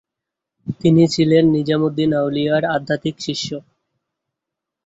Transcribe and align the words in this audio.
তিনি 0.81 1.03
ছিলেন 1.13 1.43
নিজামুদ্দিন 1.55 2.09
আউলিয়ার 2.19 2.63
আধ্যাত্মিক 2.75 3.15
শিষ্য। 3.19 3.49